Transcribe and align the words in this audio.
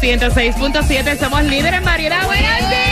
106.7, 0.00 1.18
somos 1.18 1.44
líderes 1.44 1.78
en 1.78 1.84
variedad. 1.84 2.24
¡Buenos 2.24 2.58
días! 2.70 2.89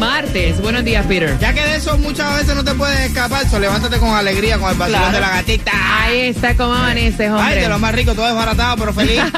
Martes. 0.00 0.60
Buenos 0.60 0.84
días, 0.84 1.06
Peter. 1.06 1.38
Ya 1.38 1.52
que 1.54 1.60
de 1.60 1.76
eso 1.76 1.96
muchas 1.98 2.34
veces 2.38 2.56
no 2.56 2.64
te 2.64 2.74
puedes 2.74 2.98
escapar, 3.00 3.48
so 3.48 3.58
levántate 3.60 3.98
con 3.98 4.10
alegría 4.14 4.58
con 4.58 4.70
el 4.72 4.76
vacilón 4.76 5.00
Claro. 5.02 5.14
de 5.14 5.20
la 5.20 5.28
gatita. 5.30 5.70
Ahí 6.02 6.20
está 6.22 6.56
como 6.56 6.74
amaneces, 6.74 7.20
Ay, 7.20 7.28
hombre. 7.30 7.60
de 7.62 7.68
lo 7.68 7.78
más 7.78 7.94
rico, 7.94 8.14
todo 8.14 8.26
desbaratado, 8.26 8.76
pero 8.78 8.92
feliz. 8.94 9.20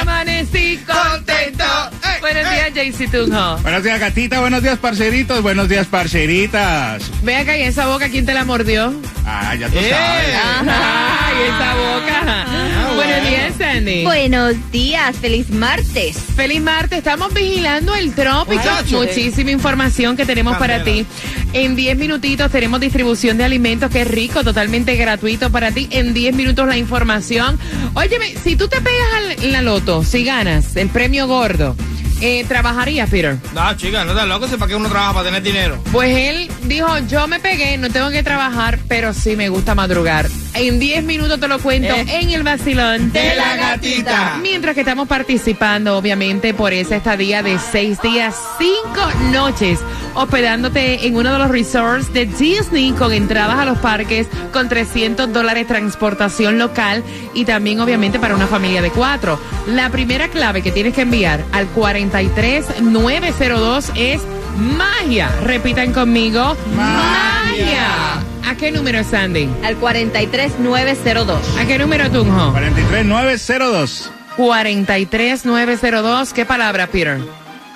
Amanecí 0.00 0.78
contento. 0.86 1.64
Ey, 2.04 2.20
Buenos 2.20 2.44
ey. 2.52 2.72
días, 2.72 2.96
JC 2.98 3.10
Tunjo. 3.10 3.58
Buenos 3.62 3.82
días, 3.82 3.98
gatita. 4.00 4.40
Buenos 4.40 4.62
días, 4.62 4.78
parceritos. 4.78 5.42
Buenos 5.42 5.68
días, 5.68 5.86
parceritas. 5.86 7.02
Ve 7.22 7.36
acá, 7.36 7.56
¿y 7.56 7.62
esa 7.62 7.86
boca 7.86 8.08
quién 8.08 8.26
te 8.26 8.34
la 8.34 8.44
mordió? 8.44 8.94
Ah, 9.26 9.54
ya 9.54 9.68
tú 9.70 9.78
Eh. 9.78 9.90
sabes. 9.90 10.34
Ay, 10.68 11.34
esa 11.46 11.74
boca. 11.74 12.46
Buenos 12.94 13.20
bueno. 13.20 13.28
días, 13.30 13.54
Sandy. 13.58 14.04
Buenos 14.04 14.70
días, 14.70 15.16
feliz 15.16 15.50
martes. 15.50 16.16
Feliz 16.36 16.60
martes, 16.60 16.98
estamos 16.98 17.32
vigilando 17.32 17.94
el 17.94 18.14
trópico. 18.14 18.60
Muchacho. 18.62 18.98
Muchísima 18.98 19.50
información 19.50 20.16
que 20.16 20.26
tenemos 20.26 20.56
para 20.58 20.84
ti. 20.84 21.06
En 21.54 21.74
10 21.74 21.96
minutitos 21.96 22.50
tenemos 22.50 22.80
distribución 22.80 23.38
de 23.38 23.44
alimentos 23.44 23.90
que 23.90 24.02
es 24.02 24.08
rico, 24.08 24.44
totalmente 24.44 24.94
gratuito 24.96 25.50
para 25.50 25.70
ti. 25.72 25.88
En 25.90 26.12
10 26.12 26.34
minutos 26.34 26.66
la 26.68 26.76
información. 26.76 27.58
Óyeme, 27.94 28.34
si 28.42 28.56
tú 28.56 28.68
te 28.68 28.80
pegas 28.80 29.06
al- 29.16 29.44
en 29.44 29.52
la 29.52 29.62
loto, 29.62 30.02
si 30.04 30.24
ganas 30.24 30.76
el 30.76 30.88
premio 30.88 31.26
gordo, 31.26 31.76
eh, 32.24 32.44
¿trabajarías, 32.48 33.10
Peter? 33.10 33.36
No, 33.54 33.76
chica, 33.76 34.04
no 34.04 34.12
estás 34.12 34.26
loco, 34.26 34.48
si 34.48 34.56
para 34.56 34.68
qué 34.68 34.76
uno 34.76 34.88
trabaja 34.88 35.12
para 35.12 35.24
tener 35.26 35.42
dinero. 35.42 35.78
Pues 35.92 36.16
él 36.16 36.50
dijo, 36.64 36.86
yo 37.08 37.26
me 37.28 37.40
pegué, 37.40 37.76
no 37.76 37.90
tengo 37.90 38.10
que 38.10 38.22
trabajar, 38.22 38.78
pero 38.88 39.12
sí 39.12 39.36
me 39.36 39.48
gusta 39.48 39.74
madrugar. 39.74 40.28
En 40.54 40.78
10 40.78 41.04
minutos 41.04 41.38
te 41.40 41.48
lo 41.48 41.58
cuento 41.58 41.92
Eh. 41.94 42.06
en 42.20 42.30
el 42.30 42.42
vacilón 42.44 43.12
De 43.12 43.34
la 43.34 43.56
gatita. 43.56 44.38
Mientras 44.40 44.74
que 44.74 44.80
estamos 44.82 45.08
participando, 45.08 45.96
obviamente, 45.98 46.54
por 46.54 46.72
esa 46.72 46.96
estadía 46.96 47.42
de 47.42 47.58
6 47.58 48.00
días, 48.00 48.36
5 48.58 49.30
noches, 49.32 49.80
hospedándote 50.14 51.06
en 51.06 51.16
uno 51.16 51.32
de 51.32 51.38
los 51.38 51.50
resorts 51.50 52.12
de 52.12 52.26
Disney 52.26 52.92
con 52.92 53.12
entradas 53.12 53.58
a 53.58 53.64
los 53.64 53.78
parques, 53.78 54.28
con 54.52 54.68
300 54.68 55.32
dólares 55.32 55.66
transportación 55.66 56.58
local 56.58 57.02
y 57.34 57.44
también, 57.44 57.80
obviamente, 57.80 58.18
para 58.18 58.34
una 58.34 58.46
familia 58.46 58.80
de 58.80 58.90
cuatro. 58.90 59.38
La 59.66 59.90
primera 59.90 60.28
clave 60.28 60.62
que 60.62 60.70
tienes 60.72 60.94
que 60.94 61.02
enviar 61.02 61.44
al 61.52 61.66
43902 62.14 63.90
es 63.96 64.20
magia. 64.56 65.28
Repitan 65.42 65.92
conmigo. 65.92 66.56
Magia. 66.76 68.20
¿A 68.46 68.54
qué 68.56 68.70
número, 68.70 69.02
Sandy? 69.02 69.48
Al 69.64 69.74
43902. 69.74 71.58
¿A 71.58 71.66
qué 71.66 71.76
número, 71.76 72.08
Tunjo? 72.12 72.52
43902. 72.52 74.10
43902. 74.36 76.32
¿Qué 76.32 76.44
palabra, 76.44 76.86
Peter? 76.86 77.18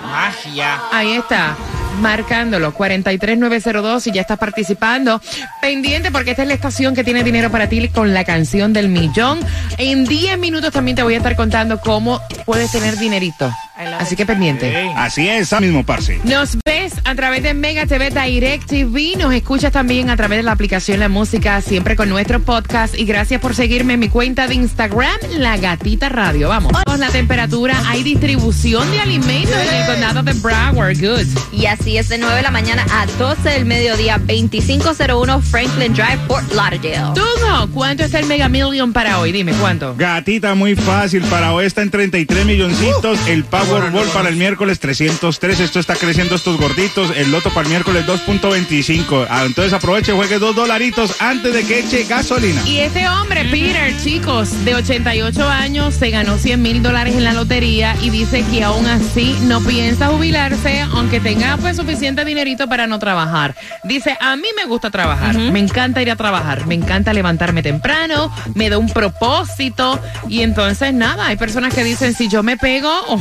Magia. 0.01 0.79
Ahí 0.93 1.17
está. 1.17 1.57
Marcándolo, 1.99 2.73
43902 2.73 4.07
y 4.07 4.11
ya 4.13 4.21
estás 4.21 4.39
participando. 4.39 5.21
Pendiente 5.61 6.11
porque 6.11 6.31
esta 6.31 6.43
es 6.43 6.47
la 6.47 6.53
estación 6.53 6.95
que 6.95 7.03
tiene 7.03 7.25
dinero 7.25 7.51
para 7.51 7.67
ti 7.67 7.89
con 7.89 8.13
la 8.13 8.23
canción 8.23 8.71
del 8.71 8.87
millón. 8.87 9.41
En 9.77 10.05
10 10.05 10.39
minutos 10.39 10.71
también 10.71 10.95
te 10.95 11.03
voy 11.03 11.15
a 11.15 11.17
estar 11.17 11.35
contando 11.35 11.81
cómo 11.81 12.21
puedes 12.45 12.71
tener 12.71 12.97
dinerito. 12.97 13.51
Así 13.79 14.17
que 14.17 14.25
pendiente. 14.25 14.91
Así 14.95 15.29
es, 15.29 15.43
esa 15.43 15.61
mismo, 15.61 15.85
parce. 15.85 16.19
Nos 16.25 16.57
ves 16.65 16.93
a 17.05 17.15
través 17.15 17.43
de 17.43 17.53
Mega 17.53 17.85
TV 17.85 18.09
Direct 18.09 18.67
TV, 18.67 19.13
nos 19.17 19.33
escuchas 19.33 19.71
también 19.71 20.09
a 20.09 20.17
través 20.17 20.39
de 20.39 20.43
la 20.43 20.51
aplicación 20.51 20.99
La 20.99 21.07
Música, 21.07 21.61
siempre 21.61 21.95
con 21.95 22.09
nuestro 22.09 22.41
podcast. 22.41 22.99
Y 22.99 23.05
gracias 23.05 23.39
por 23.39 23.55
seguirme 23.55 23.93
en 23.93 24.01
mi 24.01 24.09
cuenta 24.09 24.47
de 24.47 24.55
Instagram, 24.55 25.17
La 25.37 25.55
Gatita 25.55 26.09
Radio. 26.09 26.49
Vamos. 26.49 26.73
La 26.97 27.09
temperatura, 27.09 27.81
hay 27.87 28.03
distribución 28.03 28.91
de 28.91 28.99
alimentos 28.99 29.55
en 29.55 29.73
el 29.73 29.85
condado 29.85 30.23
de 30.23 30.33
Broward. 30.33 30.97
Good. 30.99 31.27
Y 31.53 31.65
así 31.65 31.97
es 31.97 32.09
de 32.09 32.17
9 32.17 32.35
de 32.35 32.41
la 32.41 32.51
mañana 32.51 32.85
a 32.91 33.05
12 33.05 33.47
del 33.49 33.63
mediodía, 33.63 34.17
2501 34.17 35.41
Franklin 35.41 35.93
Drive, 35.93 36.19
Fort 36.27 36.51
Lauderdale. 36.51 37.13
Tunjo, 37.15 37.69
¿cuánto 37.73 38.03
está 38.03 38.19
el 38.19 38.25
Mega 38.25 38.49
Million 38.49 38.91
para 38.91 39.19
hoy? 39.19 39.31
Dime, 39.31 39.53
¿cuánto? 39.53 39.95
Gatita, 39.95 40.53
muy 40.55 40.75
fácil. 40.75 41.23
Para 41.23 41.53
hoy 41.53 41.65
está 41.65 41.81
en 41.81 41.91
33 41.91 42.45
milloncitos. 42.45 43.17
El 43.27 43.45
Powerball 43.69 44.07
para 44.09 44.29
el 44.29 44.35
miércoles 44.35 44.79
303. 44.79 45.59
Esto 45.59 45.79
está 45.79 45.95
creciendo 45.95 46.35
estos 46.35 46.57
gorditos. 46.57 47.11
El 47.15 47.31
Loto 47.31 47.49
para 47.51 47.61
el 47.61 47.69
miércoles 47.69 48.03
2.25. 48.07 49.27
Ah, 49.29 49.43
entonces 49.45 49.73
aproveche, 49.73 50.11
juegue 50.11 50.39
dos 50.39 50.55
dolaritos 50.55 51.21
antes 51.21 51.53
de 51.53 51.63
que 51.63 51.79
eche 51.79 52.03
gasolina. 52.05 52.63
Y 52.65 52.79
este 52.79 53.07
hombre, 53.07 53.45
Peter, 53.45 53.95
chicos, 54.01 54.65
de 54.65 54.73
88 54.73 55.47
años, 55.47 55.93
se 55.93 56.09
ganó 56.09 56.37
100 56.37 56.61
mil 56.61 56.81
dólares 56.81 57.13
en 57.15 57.23
la 57.23 57.33
lotería 57.33 57.95
y 58.01 58.09
dice 58.09 58.43
que 58.51 58.63
aún 58.63 58.87
así 58.87 59.37
no 59.43 59.61
piensa 59.61 60.07
jubilarse, 60.07 60.81
aunque 60.91 61.19
tenga 61.19 61.57
pues 61.57 61.77
suficiente 61.77 62.25
dinerito 62.25 62.67
para 62.67 62.87
no 62.87 62.97
trabajar. 62.97 63.55
Dice, 63.83 64.17
a 64.19 64.35
mí 64.35 64.47
me 64.55 64.65
gusta 64.65 64.89
trabajar, 64.89 65.37
me 65.37 65.59
encanta 65.59 66.01
ir 66.01 66.09
a 66.09 66.15
trabajar, 66.15 66.65
me 66.65 66.73
encanta 66.73 67.13
levantarme 67.13 67.61
temprano, 67.61 68.33
me 68.55 68.69
da 68.69 68.79
un 68.79 68.89
propósito 68.89 69.99
y 70.27 70.41
entonces 70.41 70.91
nada, 70.93 71.27
hay 71.27 71.37
personas 71.37 71.73
que 71.73 71.83
dicen, 71.83 72.15
si 72.15 72.29
yo 72.29 72.41
me 72.41 72.57
pego, 72.57 72.89
oh, 73.07 73.19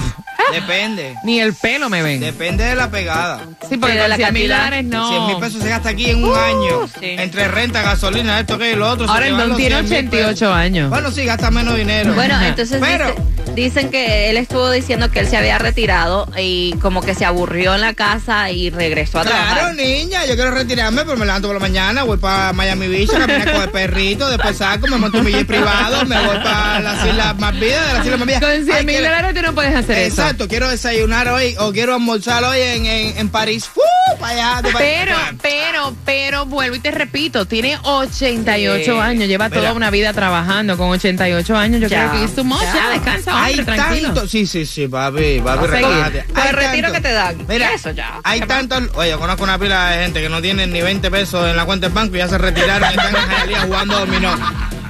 Depende. 0.52 1.14
ni 1.24 1.40
el 1.40 1.54
pelo 1.54 1.88
me 1.90 2.02
ven. 2.02 2.20
Depende 2.20 2.64
de 2.64 2.74
la 2.74 2.90
pegada. 2.90 3.40
Sí, 3.68 3.76
porque 3.76 3.92
Sí, 3.94 3.98
de 3.98 4.00
con 4.00 4.08
la 4.10 4.16
100 4.16 4.32
mil 4.34 4.42
cantidad. 4.48 4.56
dólares 4.64 4.84
no. 4.86 5.08
100 5.10 5.26
mil 5.26 5.36
pesos 5.38 5.62
se 5.62 5.68
gasta 5.68 5.88
aquí 5.90 6.10
en 6.10 6.24
un 6.24 6.36
año. 6.36 6.88
sí. 7.00 7.16
Entre 7.18 7.48
renta, 7.48 7.82
gasolina, 7.82 8.40
esto, 8.40 8.56
que 8.58 8.72
y 8.72 8.74
lo 8.76 8.88
otro. 8.90 9.06
se 9.06 9.12
Ahora 9.12 9.26
el 9.26 9.36
don 9.36 9.48
los 9.50 9.58
tiene 9.58 9.74
100 9.76 9.84
mil 9.88 9.92
88 10.08 10.28
pesos. 10.40 10.54
años. 10.54 10.90
Bueno, 10.90 11.10
sí, 11.10 11.24
gasta 11.24 11.50
menos 11.50 11.76
dinero. 11.76 12.14
Bueno, 12.14 12.40
entonces 12.42 12.80
Pero- 12.80 13.08
dice- 13.08 13.37
dicen 13.58 13.90
que 13.90 14.30
él 14.30 14.36
estuvo 14.36 14.70
diciendo 14.70 15.10
que 15.10 15.20
él 15.20 15.28
se 15.28 15.36
había 15.36 15.58
retirado 15.58 16.28
y 16.38 16.72
como 16.80 17.00
que 17.02 17.14
se 17.14 17.24
aburrió 17.24 17.74
en 17.74 17.80
la 17.80 17.94
casa 17.94 18.50
y 18.50 18.70
regresó 18.70 19.18
a 19.20 19.22
Claro, 19.22 19.36
trabajar. 19.54 19.74
niña, 19.74 20.24
yo 20.26 20.34
quiero 20.34 20.50
retirarme, 20.52 21.02
pero 21.04 21.16
me 21.16 21.26
levanto 21.26 21.48
por 21.48 21.54
la 21.56 21.60
mañana, 21.60 22.02
voy 22.04 22.18
para 22.18 22.52
Miami 22.52 22.88
Beach, 22.88 23.10
a 23.10 23.18
caminar 23.26 23.52
con 23.52 23.62
el 23.62 23.70
perrito, 23.70 24.28
después 24.30 24.56
saco, 24.56 24.86
me 24.86 24.96
monto 24.96 25.18
un 25.18 25.24
billete 25.24 25.44
privado, 25.44 26.04
me 26.06 26.18
voy 26.26 26.36
para 26.38 26.80
las 26.80 27.06
Islas 27.06 27.38
Malvinas, 27.38 27.86
de 27.86 27.92
las 27.94 28.04
Islas 28.04 28.18
Malvinas. 28.18 28.40
Con 28.42 28.64
100 28.64 28.76
Ay, 28.76 28.86
mil 28.86 28.96
dólares 29.02 29.34
tú 29.34 29.42
no 29.42 29.54
puedes 29.54 29.74
hacer 29.74 29.98
eso. 29.98 30.22
Exacto, 30.22 30.48
quiero 30.48 30.68
desayunar 30.68 31.28
hoy 31.28 31.54
o 31.58 31.72
quiero 31.72 31.94
almorzar 31.94 32.44
hoy 32.44 32.58
en, 32.60 32.86
en, 32.86 33.18
en 33.18 33.28
París. 33.28 33.68
¡Uh! 33.74 33.80
Para 34.20 34.32
allá, 34.32 34.62
de 34.62 34.72
pa- 34.72 34.78
Pero, 34.78 35.16
pero, 35.42 35.94
pero, 36.04 36.46
vuelvo 36.46 36.74
y 36.76 36.80
te 36.80 36.90
repito, 36.90 37.44
tiene 37.46 37.78
88 37.82 38.84
Sí. 38.84 38.90
año, 38.98 39.26
lleva 39.26 39.48
Mira. 39.48 39.60
toda 39.60 39.72
una 39.74 39.90
vida 39.90 40.12
trabajando 40.12 40.76
con 40.78 40.88
88 40.90 41.56
años. 41.56 41.80
Yo 41.80 41.88
Ya. 41.88 42.08
creo 42.08 42.12
que 42.20 42.24
es. 42.24 42.34
Ya. 42.38 42.74
Ya, 42.74 42.90
descansa, 42.90 43.32
Hay 43.48 43.64
tranquilo. 43.64 44.06
tanto, 44.08 44.28
sí, 44.28 44.46
sí, 44.46 44.66
sí, 44.66 44.88
papi, 44.88 45.40
papi, 45.40 45.66
relájate. 45.66 46.24
Con 46.24 46.38
Hay 46.38 46.48
el 46.48 46.54
retiro 46.54 46.88
tanto- 46.88 46.92
que 46.94 47.00
te 47.08 47.12
dan. 47.14 47.36
Mira, 47.48 47.72
Eso 47.72 47.90
ya. 47.90 48.20
hay 48.24 48.40
tantos, 48.40 48.82
oye, 48.94 49.10
yo 49.10 49.18
conozco 49.18 49.44
una 49.44 49.58
pila 49.58 49.90
de 49.90 50.04
gente 50.04 50.20
que 50.22 50.28
no 50.28 50.40
tienen 50.42 50.72
ni 50.72 50.82
20 50.82 51.10
pesos 51.10 51.48
en 51.48 51.56
la 51.56 51.64
cuenta 51.64 51.86
del 51.86 51.94
banco 51.94 52.14
y 52.16 52.18
ya 52.18 52.28
se 52.28 52.38
retiraron 52.38 52.88
y 52.88 52.94
están 52.94 53.14
en 53.14 53.30
Hialeah 53.30 53.60
jugando 53.62 53.98
dominó. 53.98 54.34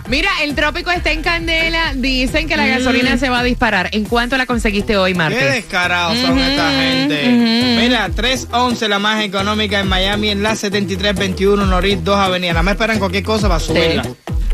Mira, 0.09 0.31
el 0.43 0.55
trópico 0.55 0.91
está 0.91 1.13
en 1.13 1.21
candela. 1.23 1.93
Dicen 1.95 2.49
que 2.49 2.57
la 2.57 2.67
gasolina 2.67 3.19
se 3.19 3.29
va 3.29 3.41
a 3.41 3.43
disparar. 3.43 3.91
¿En 3.93 4.05
cuánto 4.07 4.39
la 4.39 4.47
conseguiste 4.47 4.97
hoy, 4.97 5.13
Qué 5.13 5.19
Martes? 5.19 5.53
descarados 5.53 6.17
son 6.19 6.39
esta 6.39 6.71
gente. 6.71 7.77
Mira, 7.79 8.09
311 8.17 8.89
la 8.89 8.99
más 8.99 9.23
económica 9.23 9.79
en 9.81 9.87
Miami, 9.87 10.31
en 10.31 10.43
la 10.43 10.57
7321 10.57 11.67
Norris 11.67 12.03
2 12.03 12.17
Avenida. 12.19 12.53
Nada 12.55 12.63
más 12.63 12.73
esperan 12.73 12.99
cualquier 12.99 13.23
cosa 13.23 13.49
para 13.49 13.61
subirla. 13.61 14.03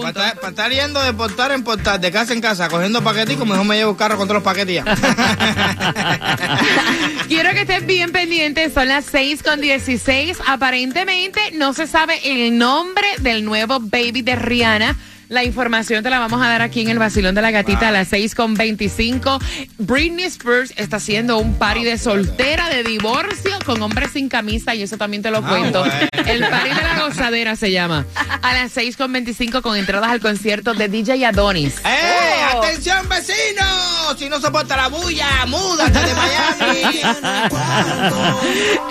Para 0.00 0.08
estar, 0.08 0.34
para 0.36 0.48
estar 0.48 0.70
yendo 0.70 1.02
de 1.02 1.12
portar 1.12 1.52
en 1.52 1.64
portar, 1.64 2.00
de 2.00 2.10
casa 2.10 2.32
en 2.32 2.40
casa, 2.40 2.68
cogiendo 2.68 3.02
paqueticos, 3.02 3.46
mejor 3.46 3.64
me 3.64 3.76
llevo 3.76 3.92
el 3.92 3.96
carro 3.96 4.16
con 4.16 4.28
todos 4.28 4.42
los 4.42 4.44
paquetes 4.44 4.76
ya. 4.76 4.84
Quiero 7.28 7.50
que 7.52 7.62
estés 7.62 7.86
bien 7.86 8.12
pendientes, 8.12 8.72
son 8.72 8.88
las 8.88 9.04
6 9.06 9.42
con 9.42 9.60
16. 9.60 10.38
Aparentemente 10.46 11.40
no 11.54 11.72
se 11.72 11.86
sabe 11.86 12.20
el 12.24 12.58
nombre 12.58 13.06
del 13.20 13.44
nuevo 13.44 13.78
baby 13.80 14.22
de 14.22 14.36
Rihanna. 14.36 14.96
La 15.32 15.42
información 15.44 16.02
te 16.02 16.10
la 16.10 16.18
vamos 16.18 16.42
a 16.42 16.46
dar 16.48 16.60
aquí 16.60 16.82
en 16.82 16.90
el 16.90 16.98
Basilón 16.98 17.34
de 17.34 17.40
la 17.40 17.50
Gatita 17.50 17.88
a 17.88 17.90
las 17.90 18.08
6 18.08 18.34
con 18.34 18.52
25. 18.52 19.38
Britney 19.78 20.26
Spears 20.26 20.74
está 20.76 20.96
haciendo 20.98 21.38
un 21.38 21.54
party 21.54 21.84
de 21.84 21.96
soltera, 21.96 22.68
de 22.68 22.82
divorcio, 22.84 23.52
con 23.64 23.80
hombres 23.80 24.10
sin 24.12 24.28
camisa, 24.28 24.74
y 24.74 24.82
eso 24.82 24.98
también 24.98 25.22
te 25.22 25.30
lo 25.30 25.38
Ah, 25.38 25.48
cuento. 25.48 25.80
bueno. 25.80 26.08
El 26.26 26.46
party 26.46 26.68
de 26.68 26.82
la 26.82 27.00
gozadera 27.06 27.56
se 27.56 27.70
llama. 27.72 28.04
A 28.42 28.52
las 28.52 28.72
6 28.72 28.98
con 28.98 29.10
25 29.10 29.62
con 29.62 29.74
entradas 29.78 30.10
al 30.10 30.20
concierto 30.20 30.74
de 30.74 30.88
DJ 30.88 31.24
Adonis. 31.24 31.76
¡Eh! 31.82 32.54
¡Atención, 32.54 33.08
vecinos! 33.08 34.18
Si 34.18 34.28
no 34.28 34.38
soporta 34.38 34.76
la 34.76 34.88
bulla, 34.88 35.46
múdate 35.46 35.98
de 35.98 36.14
Miami. 36.14 37.00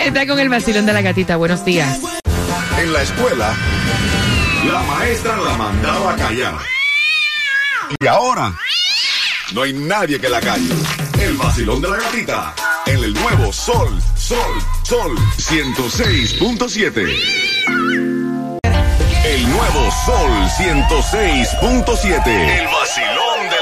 Está 0.00 0.26
con 0.26 0.40
el 0.40 0.48
Basilón 0.48 0.86
de 0.86 0.92
la 0.92 1.02
Gatita. 1.02 1.36
Buenos 1.36 1.64
días. 1.64 2.00
En 2.80 2.92
la 2.92 3.02
escuela, 3.02 3.54
la 4.64 4.82
maestra 4.82 5.36
la 5.36 5.56
mandaba 5.56 6.12
a 6.12 6.16
callar. 6.16 6.58
Y 8.00 8.06
ahora, 8.06 8.54
no 9.52 9.62
hay 9.62 9.72
nadie 9.72 10.20
que 10.20 10.28
la 10.28 10.40
calle. 10.40 10.72
El 11.20 11.36
vacilón 11.36 11.80
de 11.80 11.88
la 11.88 11.96
gatita. 11.96 12.54
En 12.86 13.02
el 13.04 13.14
nuevo 13.14 13.52
Sol, 13.52 14.00
Sol, 14.16 14.38
Sol 14.82 15.16
106.7. 15.38 17.16
El 19.24 19.50
nuevo 19.50 19.90
Sol 20.04 20.32
106.7. 20.58 22.26
El 22.26 22.66
vacilón 22.66 23.50
de 23.50 23.61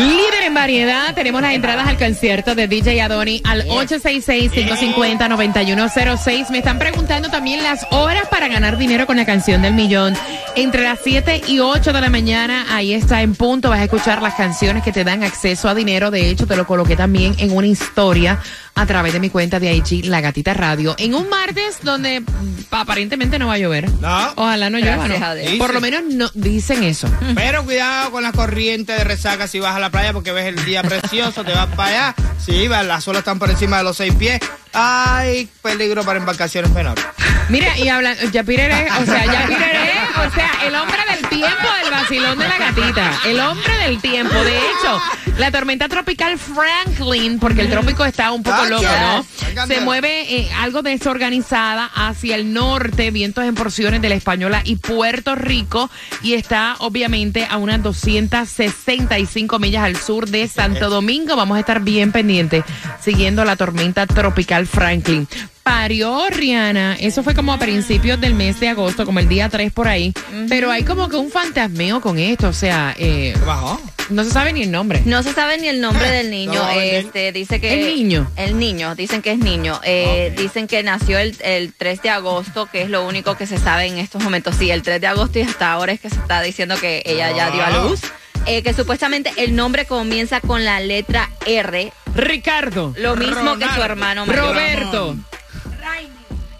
Líder 0.00 0.44
en 0.44 0.54
variedad, 0.54 1.14
tenemos 1.14 1.42
las 1.42 1.52
entradas 1.52 1.86
al 1.86 1.98
concierto 1.98 2.54
de 2.54 2.66
DJ 2.66 3.02
Adoni 3.02 3.42
al 3.44 3.66
866-550-9106. 3.66 6.48
Me 6.48 6.56
están 6.58 6.78
preguntando 6.78 7.28
también 7.28 7.62
las 7.62 7.86
horas 7.90 8.26
para 8.30 8.48
ganar 8.48 8.78
dinero 8.78 9.06
con 9.06 9.18
la 9.18 9.26
canción 9.26 9.60
del 9.60 9.74
millón. 9.74 10.14
Entre 10.60 10.82
las 10.82 10.98
7 11.02 11.44
y 11.46 11.58
8 11.58 11.90
de 11.90 12.00
la 12.02 12.10
mañana, 12.10 12.66
ahí 12.68 12.92
está 12.92 13.22
en 13.22 13.34
punto. 13.34 13.70
Vas 13.70 13.80
a 13.80 13.84
escuchar 13.84 14.20
las 14.20 14.34
canciones 14.34 14.84
que 14.84 14.92
te 14.92 15.04
dan 15.04 15.22
acceso 15.22 15.70
a 15.70 15.74
dinero. 15.74 16.10
De 16.10 16.28
hecho, 16.28 16.46
te 16.46 16.54
lo 16.54 16.66
coloqué 16.66 16.96
también 16.96 17.34
en 17.38 17.50
una 17.56 17.66
historia 17.66 18.38
a 18.74 18.84
través 18.84 19.14
de 19.14 19.20
mi 19.20 19.30
cuenta 19.30 19.58
de 19.58 19.72
IG, 19.72 20.04
La 20.04 20.20
Gatita 20.20 20.52
Radio. 20.52 20.94
En 20.98 21.14
un 21.14 21.30
martes 21.30 21.78
donde 21.82 22.22
aparentemente 22.70 23.38
no 23.38 23.46
va 23.46 23.54
a 23.54 23.58
llover. 23.58 23.90
No. 24.00 24.32
Ojalá 24.36 24.68
no 24.68 24.78
llueva. 24.78 25.08
Por 25.56 25.72
lo 25.72 25.80
menos 25.80 26.02
no 26.04 26.30
dicen 26.34 26.84
eso. 26.84 27.08
Pero 27.34 27.64
cuidado 27.64 28.10
con 28.10 28.22
la 28.22 28.32
corriente 28.32 28.92
de 28.92 29.02
resaca 29.02 29.48
si 29.48 29.60
vas 29.60 29.74
a 29.74 29.80
la 29.80 29.88
playa 29.88 30.12
porque 30.12 30.32
ves 30.32 30.44
el 30.44 30.62
día 30.66 30.82
precioso, 30.82 31.42
te 31.42 31.54
vas 31.54 31.68
para 31.74 31.88
allá. 31.88 32.14
Sí, 32.38 32.68
va, 32.68 32.82
las 32.82 33.08
olas 33.08 33.20
están 33.20 33.38
por 33.38 33.48
encima 33.48 33.78
de 33.78 33.84
los 33.84 33.96
seis 33.96 34.14
pies. 34.14 34.40
Hay 34.74 35.48
peligro 35.62 36.04
para 36.04 36.18
embarcaciones 36.18 36.70
menores. 36.70 37.04
Mira, 37.50 37.76
y 37.76 37.88
hablando, 37.88 38.30
ya 38.30 38.44
pireré, 38.44 38.86
o 38.92 39.04
sea, 39.04 39.26
ya 39.26 39.46
pireré, 39.48 39.92
o 40.16 40.30
sea, 40.34 40.50
el 40.64 40.74
hombre 40.74 40.98
del 41.10 41.28
tiempo 41.28 41.68
del 41.82 41.90
vacilón 41.90 42.38
de 42.38 42.48
la 42.48 42.58
gatita, 42.58 43.20
el 43.26 43.40
hombre 43.40 43.78
del 43.78 44.00
tiempo. 44.00 44.34
De 44.34 44.56
hecho, 44.56 45.00
la 45.38 45.50
tormenta 45.50 45.88
tropical 45.88 46.38
Franklin, 46.38 47.38
porque 47.38 47.62
el 47.62 47.70
trópico 47.70 48.04
está 48.04 48.32
un 48.32 48.42
poco 48.42 48.64
loco, 48.66 48.84
¿no? 48.84 49.66
Se 49.66 49.80
mueve 49.80 50.34
eh, 50.34 50.50
algo 50.58 50.82
desorganizada 50.82 51.90
hacia 51.94 52.36
el 52.36 52.52
norte, 52.52 53.10
vientos 53.10 53.44
en 53.44 53.54
porciones 53.54 54.02
de 54.02 54.08
la 54.08 54.14
Española 54.14 54.62
y 54.64 54.76
Puerto 54.76 55.34
Rico, 55.34 55.90
y 56.22 56.34
está 56.34 56.76
obviamente 56.78 57.46
a 57.48 57.56
unas 57.56 57.82
265 57.82 59.58
millas 59.58 59.84
al 59.84 59.96
sur 59.96 60.28
de 60.28 60.46
Santo 60.48 60.90
Domingo. 60.90 61.36
Vamos 61.36 61.56
a 61.56 61.60
estar 61.60 61.80
bien 61.80 62.12
pendientes 62.12 62.64
siguiendo 63.00 63.44
la 63.44 63.56
tormenta 63.56 64.06
tropical 64.06 64.66
Franklin. 64.66 65.26
Parió 65.74 66.28
Rihanna, 66.30 66.96
eso 66.98 67.22
fue 67.22 67.32
como 67.32 67.52
a 67.52 67.58
principios 67.60 68.20
del 68.20 68.34
mes 68.34 68.58
de 68.58 68.68
agosto, 68.70 69.06
como 69.06 69.20
el 69.20 69.28
día 69.28 69.48
3 69.48 69.70
por 69.70 69.86
ahí, 69.86 70.12
pero 70.48 70.68
hay 70.68 70.82
como 70.82 71.08
que 71.08 71.14
un 71.14 71.30
fantasmeo 71.30 72.00
con 72.00 72.18
esto, 72.18 72.48
o 72.48 72.52
sea, 72.52 72.92
eh, 72.98 73.32
¿Qué 73.38 73.44
bajó? 73.44 73.80
no 74.10 74.24
se 74.24 74.30
sabe 74.30 74.52
ni 74.52 74.62
el 74.64 74.72
nombre. 74.72 75.00
No 75.04 75.22
se 75.22 75.32
sabe 75.32 75.58
ni 75.58 75.68
el 75.68 75.80
nombre 75.80 76.10
del 76.10 76.28
niño. 76.32 76.54
No, 76.54 76.70
el- 76.72 77.06
este 77.06 77.30
dice 77.30 77.60
que 77.60 77.72
¿El 77.88 77.94
niño? 77.96 78.28
El 78.34 78.58
niño, 78.58 78.96
dicen 78.96 79.22
que 79.22 79.30
es 79.30 79.38
niño. 79.38 79.80
Eh. 79.84 80.34
Dicen 80.36 80.66
que 80.66 80.82
nació 80.82 81.18
el, 81.20 81.36
el 81.40 81.72
3 81.72 82.02
de 82.02 82.10
agosto, 82.10 82.66
que 82.66 82.82
es 82.82 82.90
lo 82.90 83.06
único 83.06 83.36
que 83.36 83.46
se 83.46 83.56
sabe 83.58 83.86
en 83.86 83.98
estos 83.98 84.20
momentos. 84.24 84.56
Sí, 84.58 84.72
el 84.72 84.82
3 84.82 85.00
de 85.00 85.06
agosto 85.06 85.38
y 85.38 85.42
hasta 85.42 85.70
ahora 85.70 85.92
es 85.92 86.00
que 86.00 86.10
se 86.10 86.16
está 86.16 86.42
diciendo 86.42 86.74
que 86.80 87.00
ella 87.06 87.30
ya 87.30 87.48
dio 87.52 87.62
a 87.62 87.68
Ah. 87.68 87.84
luz. 87.84 88.00
Eh, 88.46 88.62
que 88.64 88.72
supuestamente 88.74 89.32
el 89.36 89.54
nombre 89.54 89.84
comienza 89.84 90.40
con 90.40 90.64
la 90.64 90.80
letra 90.80 91.30
R, 91.46 91.92
Ricardo, 92.16 92.92
lo 92.98 93.14
mismo 93.14 93.56
que 93.56 93.66
su 93.72 93.82
hermano 93.82 94.26
mayor. 94.26 94.46
Roberto, 94.48 95.16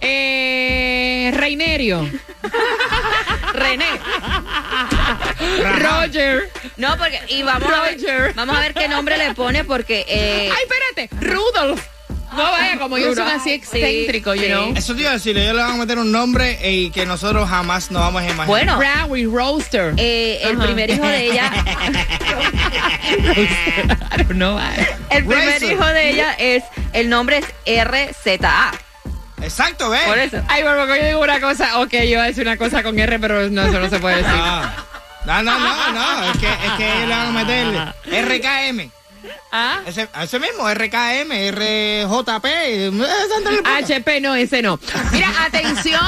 eh, 0.00 1.30
Reinerio, 1.34 2.08
René. 3.52 3.86
Roger. 5.78 6.50
No, 6.76 6.96
porque 6.96 7.20
y 7.28 7.42
vamos 7.42 7.70
a 7.72 7.90
Roger. 7.90 8.22
ver, 8.22 8.34
vamos 8.34 8.56
a 8.56 8.60
ver 8.60 8.74
qué 8.74 8.88
nombre 8.88 9.16
le 9.18 9.34
pone 9.34 9.64
porque 9.64 10.04
eh, 10.08 10.50
Ay, 10.50 10.62
espérate, 10.68 11.26
Rudolf. 11.26 11.82
No 12.32 12.44
vaya, 12.44 12.78
como 12.78 12.96
ellos 12.96 13.16
son 13.16 13.26
así 13.26 13.50
Sí, 13.50 13.54
excéntricos, 13.54 14.36
you 14.36 14.42
sí. 14.44 14.48
know. 14.50 14.72
Eso 14.76 14.94
te 14.94 15.00
iba 15.00 15.10
a 15.10 15.14
decir, 15.14 15.36
ellos 15.36 15.52
le 15.56 15.62
van 15.62 15.72
a 15.72 15.76
meter 15.78 15.98
un 15.98 16.12
nombre 16.12 16.58
y 16.70 16.90
que 16.90 17.04
nosotros 17.04 17.48
jamás 17.48 17.90
nos 17.90 18.02
vamos 18.02 18.22
a 18.22 18.26
imaginar. 18.26 18.46
bueno, 18.46 18.78
Browy 18.78 19.26
Roaster. 19.26 19.94
eh, 19.96 20.38
el 20.44 20.56
primer 20.56 20.90
hijo 20.90 21.04
de 21.06 21.24
ella 21.26 21.50
I 24.14 24.16
don't 24.22 24.30
know. 24.36 24.58
El 25.10 25.24
primer 25.24 25.54
Razor. 25.60 25.72
hijo 25.72 25.86
de 25.86 26.10
ella 26.10 26.32
es, 26.38 26.62
el 26.92 27.08
nombre 27.08 27.40
es 27.64 27.84
RZA. 27.84 28.72
Exacto, 29.42 29.90
¿ves? 29.90 30.02
Por 30.06 30.18
eso. 30.18 30.42
Ay, 30.48 30.62
bueno, 30.62 30.86
yo 30.86 31.04
digo 31.06 31.20
una 31.20 31.40
cosa. 31.40 31.80
Ok, 31.80 31.92
yo 31.92 32.04
iba 32.04 32.22
a 32.24 32.26
decir 32.26 32.42
una 32.46 32.56
cosa 32.56 32.82
con 32.82 32.98
R, 32.98 33.18
pero 33.18 33.48
no, 33.50 33.62
eso 33.62 33.78
no 33.80 33.88
se 33.88 33.98
puede 33.98 34.16
decir. 34.16 34.32
Ah, 34.34 34.72
No, 35.26 35.42
no, 35.42 35.58
no, 35.58 35.92
no. 35.92 36.24
Es 36.32 36.38
que, 36.38 36.48
es 36.48 36.72
que 36.76 37.06
le 37.06 37.14
van 37.14 37.26
a 37.28 37.32
meter 37.44 37.94
RKM. 38.24 38.90
¿Ah? 39.52 39.80
Ese, 39.86 40.08
ese 40.22 40.38
mismo, 40.38 40.68
RKM, 40.68 41.30
RJP. 41.50 42.46
HP, 43.64 44.20
no, 44.20 44.34
ese 44.34 44.62
no. 44.62 44.78
Mira, 45.12 45.28
atención. 45.44 46.00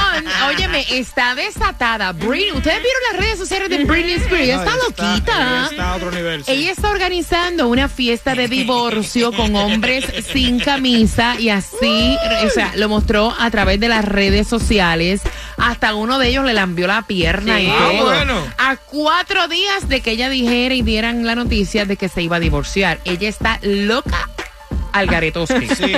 Óyeme, 0.47 0.85
está 0.90 1.35
desatada. 1.35 2.12
Britney, 2.12 2.52
¿ustedes 2.52 2.81
vieron 2.83 3.02
las 3.11 3.21
redes 3.21 3.38
sociales 3.38 3.69
de 3.69 3.85
Britney 3.85 4.14
Spears? 4.14 4.42
Ella 4.45 4.57
está 4.64 4.76
loquita. 4.76 5.69
Está 5.71 5.92
a 5.92 5.97
otro 5.97 6.11
nivel. 6.11 6.45
sí. 6.45 6.52
Ella 6.52 6.71
está 6.73 6.90
organizando 6.90 7.69
una 7.69 7.88
fiesta 7.88 8.35
de 8.35 8.49
divorcio 8.49 9.33
con 9.33 9.54
hombres 9.57 10.04
sin 10.33 10.61
camisa 10.61 11.35
y 11.38 11.49
así, 11.49 12.16
o 12.47 12.50
sea, 12.50 12.73
lo 12.76 12.88
mostró 12.88 13.35
a 13.38 13.50
través 13.50 13.81
de 13.81 13.88
las 13.88 14.04
redes 14.04 14.47
sociales. 14.49 15.21
Hasta 15.59 15.95
uno 15.95 16.19
de 16.19 16.28
ellos 16.28 16.45
le 16.45 16.54
lambió 16.54 16.87
la 16.87 17.02
pierna 17.02 17.61
y 17.61 17.69
Ah, 17.71 17.90
todo. 17.97 18.07
bueno. 18.07 18.35
A 18.59 18.76
cuatro 18.76 19.47
días 19.49 19.88
de 19.88 20.00
que 20.00 20.12
ella 20.12 20.28
dijera 20.28 20.75
y 20.75 20.83
dieran 20.83 21.25
la 21.26 21.35
noticia 21.35 21.85
de 21.85 21.97
que 21.97 22.09
se 22.09 22.23
iba 22.23 22.37
a 22.37 22.40
divorciar. 22.40 22.99
Ella 23.04 23.28
está 23.28 23.59
loca 23.62 24.28
al 24.92 25.06
garetoski. 25.06 25.68
Sí, 25.68 25.75
sí. 25.76 25.94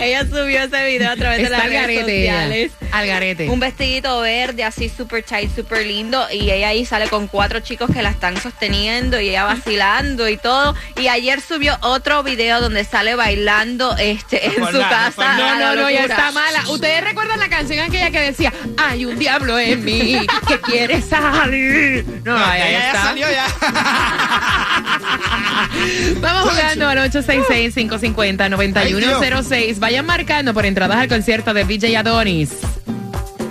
Ella 0.00 0.24
subió 0.24 0.62
ese 0.62 0.84
video 0.86 1.10
a 1.10 1.16
través 1.16 1.42
de 1.42 1.50
las 1.50 1.64
redes 1.64 2.00
sociales. 2.00 2.72
Al 2.92 3.06
garete. 3.06 3.48
Un 3.50 3.60
vestidito 3.60 4.20
verde 4.20 4.64
así 4.64 4.88
super 4.88 5.22
tight, 5.22 5.54
super 5.54 5.84
lindo 5.86 6.26
y 6.32 6.50
ella 6.50 6.68
ahí 6.68 6.84
sale 6.84 7.08
con 7.08 7.26
cuatro 7.26 7.60
chicos 7.60 7.90
que 7.92 8.02
la 8.02 8.10
están 8.10 8.40
sosteniendo 8.40 9.20
y 9.20 9.30
ella 9.30 9.44
vacilando 9.44 10.28
y 10.28 10.36
todo. 10.36 10.74
Y 10.96 11.08
ayer 11.08 11.40
subió 11.40 11.76
otro 11.82 12.22
video 12.22 12.60
donde 12.60 12.84
sale 12.84 13.14
bailando 13.14 13.96
este 13.98 14.46
en 14.46 14.54
su 14.54 14.78
casa. 14.78 15.36
No, 15.36 15.58
no, 15.58 15.74
no, 15.74 15.90
ya 15.90 16.04
está 16.04 16.30
mala. 16.32 16.62
¿Ustedes 16.68 17.02
recuerdan 17.04 17.38
la 17.40 17.48
canción 17.48 17.80
aquella 17.80 18.10
que 18.10 18.20
decía, 18.20 18.52
hay 18.76 19.04
un 19.04 19.18
diablo 19.18 19.58
en 19.58 19.84
mí 19.84 20.18
que 20.48 20.60
quiere 20.60 21.02
salir? 21.02 22.04
No, 22.24 22.38
No, 22.38 22.46
ya 22.56 22.86
está. 22.88 23.02
salió 23.02 23.26
ya. 23.30 23.46
Vamos 26.20 26.50
jugando 26.50 26.88
al 26.88 26.98
866-550-9106. 28.36 29.78
Vayan 29.78 30.06
marcando 30.06 30.52
por 30.54 30.66
entradas 30.66 30.96
al 30.98 31.08
concierto 31.08 31.52
de 31.54 31.64
DJ 31.64 31.96
Adonis. 31.96 32.50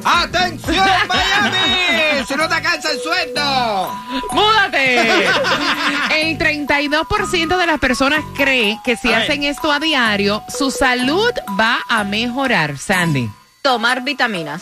¡Atención, 0.03 0.85
Miami! 1.07 2.23
¡Si 2.27 2.35
no 2.35 2.47
te 2.47 2.53
alcanza 2.53 2.91
el 2.91 2.99
sueldo! 2.99 3.91
¡Múdate! 4.33 5.25
El 6.21 6.37
32% 6.37 7.57
de 7.57 7.65
las 7.65 7.79
personas 7.79 8.23
cree 8.37 8.77
que 8.85 8.95
si 8.97 9.07
A 9.07 9.11
ver. 9.17 9.21
hacen 9.23 9.43
esto 9.43 9.71
a 9.71 9.79
diario, 9.79 10.43
su 10.55 10.69
salud 10.69 11.31
va 11.59 11.79
a 11.89 12.03
mejorar, 12.03 12.77
Sandy. 12.77 13.27
Tomar 13.63 14.03
vitaminas. 14.03 14.61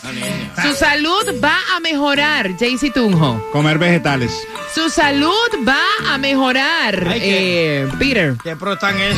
Su 0.62 0.72
salud 0.74 1.26
va 1.44 1.58
a 1.76 1.80
mejorar, 1.80 2.56
Jaycee 2.58 2.90
Tunjo. 2.90 3.38
Comer 3.52 3.76
vegetales. 3.76 4.32
Su 4.74 4.88
salud 4.88 5.34
va 5.68 5.76
a 6.10 6.16
mejorar, 6.16 7.06
Ay, 7.10 7.20
qué- 7.20 7.82
eh, 7.82 7.88
Peter. 7.98 8.34
¡Qué 8.42 8.56
pro 8.56 8.78
tan 8.78 8.98
es! 8.98 9.14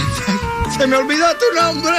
¡Se 0.70 0.86
me 0.86 0.96
olvidó 0.96 1.26
tu 1.36 1.60
nombre! 1.60 1.94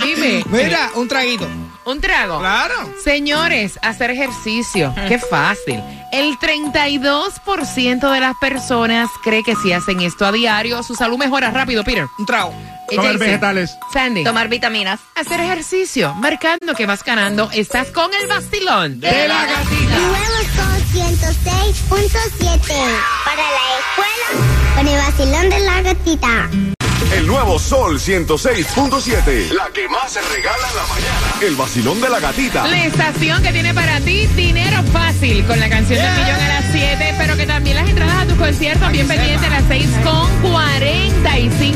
Dime. 0.04 0.44
Mira, 0.48 0.90
un 0.94 1.08
traguito. 1.08 1.48
Un 1.84 2.00
trago. 2.00 2.38
Claro. 2.38 2.74
Señores, 3.02 3.78
hacer 3.82 4.10
ejercicio. 4.10 4.94
Qué 5.08 5.18
fácil. 5.18 5.82
El 6.12 6.38
32% 6.38 8.12
de 8.12 8.20
las 8.20 8.34
personas 8.40 9.08
cree 9.22 9.42
que 9.42 9.56
si 9.56 9.72
hacen 9.72 10.00
esto 10.00 10.26
a 10.26 10.32
diario, 10.32 10.82
su 10.82 10.94
salud 10.94 11.16
mejora 11.18 11.50
rápido, 11.50 11.84
Peter. 11.84 12.06
Un 12.18 12.26
trago. 12.26 12.52
Eh, 12.90 12.96
Comer 12.96 13.12
Jason, 13.12 13.26
vegetales. 13.26 13.78
Sandy. 13.92 14.24
Tomar 14.24 14.48
vitaminas. 14.48 15.00
Hacer 15.14 15.40
ejercicio. 15.40 16.14
Marcando 16.14 16.74
que 16.74 16.86
vas 16.86 17.02
ganando. 17.04 17.50
Estás 17.52 17.88
con 17.88 18.10
el 18.14 18.26
vacilón 18.26 19.00
de 19.00 19.28
la 19.28 19.46
gatita. 19.46 19.98
Nuevo 19.98 20.38
Sol 20.56 20.82
106.7 20.92 22.60
para 23.24 23.42
la 23.42 23.64
escuela 23.78 24.74
con 24.76 24.88
el 24.88 24.96
vacilón 24.98 25.50
de 25.50 25.58
la 25.60 25.82
gatita. 25.82 26.50
El 27.12 27.26
nuevo 27.26 27.58
Sol 27.58 27.98
106.7. 27.98 29.50
La 29.52 29.70
que 29.72 29.88
más 29.88 30.12
se 30.12 30.20
regala 30.20 30.68
en 30.68 30.76
la 30.76 30.86
mañana. 30.86 31.34
El 31.40 31.56
vacilón 31.56 32.00
de 32.00 32.08
la 32.08 32.20
gatita. 32.20 32.66
La 32.66 32.84
estación 32.84 33.42
que 33.42 33.52
tiene 33.52 33.72
para 33.72 34.00
ti 34.00 34.26
dinero 34.36 34.82
fácil 34.92 35.44
con 35.46 35.58
la 35.58 35.68
canción 35.68 36.00
del 36.00 36.12
millón 36.12 36.40
a 36.40 36.48
las 36.48 36.64
7, 36.72 37.14
pero 37.18 37.36
que 37.36 37.46
también 37.46 37.76
las 37.76 37.88
entradas 37.88 38.22
a 38.22 38.26
tus 38.26 38.36
conciertos 38.36 38.92
bien 38.92 39.08
pendientes 39.08 39.46
a 39.46 39.50
las 39.50 39.64
6 39.68 39.88
con 40.04 40.42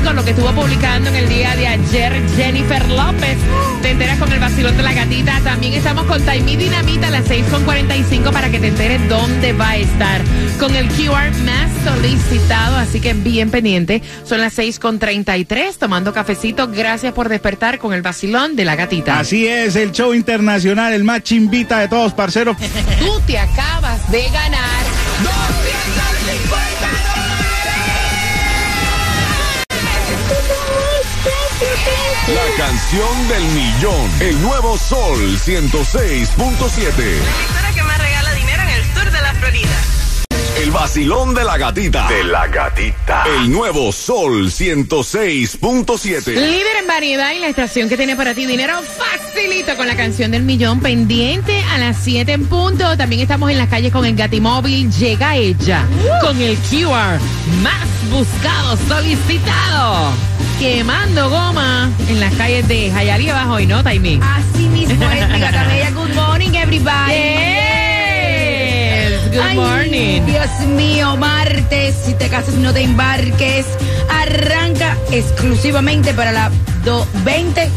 45, 0.02 0.12
lo 0.12 0.25
que 0.25 0.30
estuvo 0.30 0.52
publicando 0.52 1.11
en 1.11 1.16
el 1.16 1.28
día 1.28 1.54
de 1.56 1.66
ayer 1.66 2.12
Jennifer 2.37 2.88
López. 2.88 3.37
Te 3.82 3.90
enteras 3.90 4.18
con 4.18 4.32
el 4.32 4.40
vacilón 4.40 4.76
de 4.76 4.82
la 4.82 4.92
gatita. 4.92 5.40
También 5.40 5.75
estamos 5.75 6.04
con 6.04 6.23
Taimí 6.23 6.56
Dinamita 6.56 7.09
a 7.09 7.11
las 7.11 7.26
6 7.26 7.47
con 7.50 7.64
45 7.64 8.30
para 8.32 8.50
que 8.50 8.59
te 8.59 8.68
enteres 8.68 9.09
dónde 9.09 9.52
va 9.52 9.71
a 9.71 9.76
estar 9.76 10.21
con 10.59 10.75
el 10.75 10.88
QR 10.88 11.32
más 11.44 11.71
solicitado, 11.85 12.76
así 12.76 13.00
que 13.00 13.14
bien 13.14 13.50
pendiente. 13.50 14.02
Son 14.25 14.40
las 14.40 14.52
6 14.54 14.78
con 14.78 14.99
33, 14.99 15.78
tomando 15.78 16.12
cafecito. 16.12 16.68
Gracias 16.68 17.12
por 17.12 17.28
despertar 17.28 17.78
con 17.78 17.92
el 17.92 18.02
vacilón 18.02 18.56
de 18.56 18.64
la 18.64 18.76
gatita. 18.76 19.18
Así 19.18 19.47
es, 19.47 19.76
el 19.76 19.92
show 19.92 20.14
internacional, 20.14 20.92
el 20.92 21.04
más 21.04 21.23
chimbita 21.23 21.78
de 21.78 21.88
todos, 21.88 22.12
parceros. 22.12 22.56
Tú 22.99 23.21
te 23.26 23.38
acabas 23.38 24.11
de 24.11 24.23
ganar 24.25 24.85
250 25.23 26.41
La 32.28 32.64
canción 32.64 33.28
del 33.28 33.42
millón. 33.45 34.11
El 34.21 34.42
nuevo 34.42 34.76
Sol 34.76 35.38
106.7. 35.38 36.26
emisora 36.37 37.73
que 37.75 37.83
más 37.83 37.99
regala 37.99 38.33
dinero 38.33 38.62
en 38.62 38.69
el 38.69 38.85
sur 38.95 39.04
de 39.04 39.23
la 39.23 39.35
Florida. 39.35 39.71
El 40.61 40.71
vacilón 40.71 41.35
de 41.35 41.45
la 41.45 41.59
gatita. 41.59 42.09
De 42.09 42.25
la 42.25 42.49
gatita. 42.49 43.25
El 43.37 43.50
nuevo 43.50 43.92
Sol 43.92 44.50
106.7. 44.50 46.35
Líder 46.35 46.76
en 46.81 46.87
variedad 46.87 47.33
y 47.33 47.38
la 47.38 47.49
estación 47.49 47.88
que 47.88 47.97
tiene 47.97 48.16
para 48.16 48.35
ti 48.35 48.45
dinero 48.47 48.81
facilito 48.83 49.76
con 49.76 49.87
la 49.87 49.97
canción 49.97 50.33
del 50.33 50.42
millón 50.42 50.81
pendiente 50.81 51.62
a 51.71 51.78
las 51.78 51.97
7 52.02 52.33
en 52.33 52.47
punto. 52.47 52.97
También 52.97 53.23
estamos 53.23 53.50
en 53.50 53.59
las 53.59 53.69
calles 53.69 53.92
con 53.92 54.04
el 54.04 54.16
Gatimóvil. 54.16 54.90
Llega 54.92 55.37
ella 55.37 55.87
con 56.21 56.40
el 56.40 56.57
QR 56.57 57.21
más 57.62 58.11
buscado, 58.11 58.76
solicitado. 58.88 60.31
Quemando 60.62 61.28
goma 61.28 61.90
en 62.09 62.21
las 62.21 62.33
calles 62.35 62.69
de 62.69 62.88
Jayalía 62.92 63.33
abajo 63.33 63.59
y 63.59 63.66
no, 63.66 63.83
Taimí. 63.83 64.21
Así 64.23 64.69
mismo 64.69 65.11
es, 65.11 65.28
bella. 65.28 65.90
Good 65.92 66.14
morning, 66.14 66.50
everybody. 66.54 67.14
Yes. 67.14 69.28
Good 69.33 69.40
Ay, 69.42 69.57
morning. 69.57 70.21
Dios 70.25 70.49
mío, 70.76 71.16
martes, 71.16 71.97
si 72.07 72.14
te 72.14 72.28
casas 72.28 72.54
no 72.54 72.73
te 72.73 72.83
embarques. 72.83 73.66
Arranca 74.09 74.97
exclusivamente 75.11 76.14
para 76.14 76.31
la 76.31 76.49
do- 76.85 77.09
20 77.25 77.61
Ahí 77.62 77.71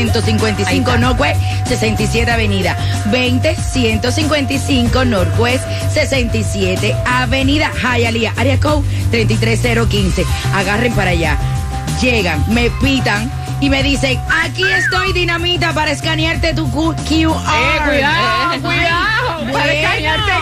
155 0.00 0.90
está. 0.90 0.98
Northwest 1.00 1.40
67 1.68 2.28
Avenida. 2.30 2.76
20 3.12 3.54
155 3.54 5.04
Northwest 5.04 5.62
67 5.92 6.92
Avenida 7.04 7.70
Hialeah, 7.82 8.32
área 8.36 8.58
code 8.58 8.82
33015. 9.12 10.24
Agarren 10.54 10.92
para 10.94 11.10
allá. 11.12 11.36
Llegan, 12.00 12.44
me 12.48 12.70
pitan 12.70 13.30
y 13.60 13.70
me 13.70 13.82
dicen, 13.82 14.20
aquí 14.44 14.64
estoy 14.64 15.12
dinamita 15.12 15.72
para 15.72 15.92
escanearte 15.92 16.54
tu 16.54 16.70
QR. 16.70 16.96
Eh, 16.96 17.80
cuidado, 17.84 18.50
Ay, 18.50 18.60
cuidado. 18.60 19.52
¿Para 19.52 19.72
escanearte 19.72 20.32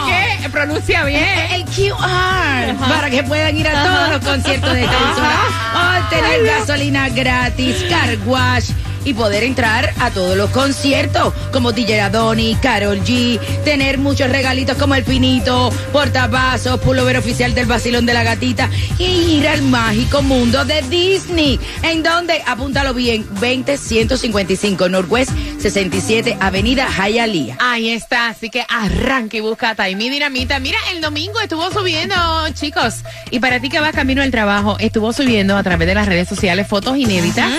qué? 0.40 0.48
Pronuncia 0.48 1.04
bien. 1.04 1.22
El 1.52 1.64
QR 1.64 2.40
para 2.88 3.10
que 3.10 3.22
puedan 3.22 3.56
ir 3.56 3.68
a 3.68 3.84
todos 3.84 4.08
los 4.10 4.24
conciertos 4.24 4.72
de 4.72 4.84
emisora 4.84 5.40
o 5.74 6.08
tener 6.10 6.44
gasolina 6.44 7.08
gratis, 7.08 7.84
car 7.88 8.16
wash 8.26 8.70
y 9.04 9.14
poder 9.14 9.42
entrar 9.42 9.92
a 9.98 10.10
todos 10.10 10.36
los 10.36 10.50
conciertos 10.50 11.32
como 11.52 11.72
DJ 11.72 12.00
Adoni, 12.02 12.56
Carol 12.56 13.00
G, 13.00 13.38
tener 13.64 13.98
muchos 13.98 14.30
regalitos 14.30 14.76
como 14.76 14.94
el 14.94 15.04
pinito, 15.04 15.72
portavasos, 15.92 16.80
pullover 16.80 17.16
oficial 17.16 17.54
del 17.54 17.66
vacilón 17.66 18.06
de 18.06 18.14
la 18.14 18.22
gatita 18.22 18.68
y 18.98 19.04
ir 19.04 19.48
al 19.48 19.62
mágico 19.62 20.22
mundo 20.22 20.64
de 20.64 20.82
Disney. 20.82 21.58
En 21.82 22.02
donde, 22.02 22.42
apúntalo 22.46 22.94
bien, 22.94 23.26
20 23.40 23.76
155 23.76 24.88
Northwest 24.88 25.30
67 25.58 26.36
Avenida 26.40 26.88
Hialeah. 26.88 27.56
Ahí 27.60 27.90
está, 27.90 28.28
así 28.28 28.50
que 28.50 28.64
arranca 28.68 29.36
y 29.36 29.40
busca 29.40 29.70
a 29.70 29.74
Taimi 29.74 30.08
Dinamita. 30.08 30.58
Mira, 30.58 30.78
el 30.92 31.00
domingo 31.00 31.40
estuvo 31.40 31.70
subiendo, 31.70 32.14
chicos, 32.54 32.96
y 33.30 33.40
para 33.40 33.60
ti 33.60 33.68
que 33.68 33.80
vas 33.80 33.92
camino 33.92 34.22
al 34.22 34.30
trabajo, 34.30 34.76
estuvo 34.78 35.12
subiendo 35.12 35.56
a 35.56 35.62
través 35.62 35.86
de 35.86 35.94
las 35.94 36.06
redes 36.06 36.28
sociales 36.28 36.66
fotos 36.66 36.96
inéditas, 36.96 37.50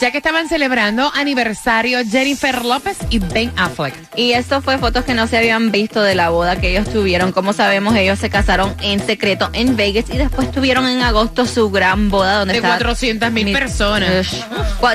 ya 0.00 0.10
que 0.10 0.18
estaban 0.18 0.48
celebrando 0.48 0.85
aniversario 1.14 1.98
Jennifer 2.08 2.64
López 2.64 2.96
y 3.10 3.18
Ben 3.18 3.52
Affleck. 3.56 3.94
Y 4.16 4.32
esto 4.32 4.60
fue 4.62 4.78
fotos 4.78 5.04
que 5.04 5.14
no 5.14 5.26
se 5.26 5.36
habían 5.36 5.70
visto 5.72 6.02
de 6.02 6.14
la 6.14 6.30
boda 6.30 6.60
que 6.60 6.70
ellos 6.70 6.88
tuvieron. 6.92 7.32
Como 7.32 7.52
sabemos, 7.52 7.94
ellos 7.96 8.18
se 8.18 8.30
casaron 8.30 8.74
en 8.82 9.04
secreto 9.04 9.50
en 9.52 9.76
Vegas 9.76 10.04
y 10.12 10.16
después 10.16 10.50
tuvieron 10.52 10.86
en 10.88 11.02
agosto 11.02 11.46
su 11.46 11.70
gran 11.70 12.08
boda 12.10 12.38
donde 12.38 12.52
De 12.52 12.58
estaba- 12.58 12.76
400 12.76 13.32
mil 13.32 13.44
Mi- 13.46 13.52
personas. 13.52 14.26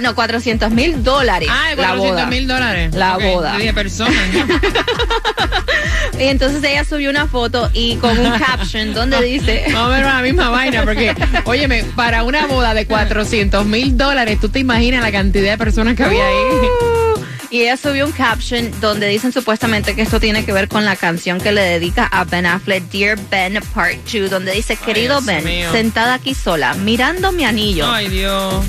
No, 0.02 0.16
400 0.16 0.72
mil 0.72 1.04
dólares. 1.04 1.50
Ah, 1.52 1.70
de 1.72 1.76
la 1.76 1.90
400 1.90 2.12
boda. 2.12 2.26
mil 2.28 2.48
dólares. 2.48 2.96
La 2.96 3.18
Ok, 3.18 3.24
boda. 3.24 3.52
yo 3.54 3.60
dije 3.60 3.74
personas. 3.74 4.14
Y 6.22 6.28
entonces 6.28 6.64
ella 6.64 6.84
subió 6.84 7.10
una 7.10 7.26
foto 7.26 7.72
y 7.74 7.96
con 7.96 8.18
un 8.20 8.38
caption 8.38 8.94
donde 8.94 9.22
dice... 9.24 9.66
Vamos 9.74 9.92
a 9.92 9.96
ver 9.96 10.06
la 10.06 10.22
misma 10.22 10.50
vaina, 10.50 10.84
porque, 10.84 11.16
óyeme, 11.46 11.84
para 11.96 12.24
una 12.24 12.46
boda 12.46 12.76
de 12.76 12.86
400 12.86 13.66
mil 13.66 13.98
dólares, 13.98 14.40
¿tú 14.40 14.48
te 14.50 14.60
imaginas 14.60 15.02
la 15.02 15.12
cantidad 15.12 15.52
de 15.52 15.58
personas 15.58 15.96
que 15.96 16.04
había 16.04 16.28
ahí? 16.28 16.36
Uh, 16.36 17.02
y 17.50 17.62
ella 17.62 17.76
subió 17.76 18.06
un 18.06 18.12
caption 18.12 18.72
donde 18.80 19.08
dicen 19.08 19.34
supuestamente 19.34 19.96
que 19.96 20.04
esto 20.04 20.20
tiene 20.20 20.46
que 20.46 20.54
ver 20.54 20.68
con 20.68 20.86
la 20.86 20.96
canción 20.96 21.42
que 21.42 21.52
le 21.52 21.62
dedica 21.62 22.06
a 22.06 22.24
Ben 22.24 22.46
Affleck, 22.46 22.84
Dear 22.92 23.18
Ben 23.32 23.60
Part 23.74 23.98
2, 24.14 24.30
donde 24.30 24.52
dice, 24.54 24.76
querido 24.78 25.22
Ben, 25.24 25.44
mío. 25.44 25.72
sentada 25.72 26.14
aquí 26.14 26.36
sola, 26.36 26.76
mirando 26.76 27.32
mi 27.32 27.46
anillo, 27.46 27.92
Ay, 27.92 28.10
Dios. 28.10 28.64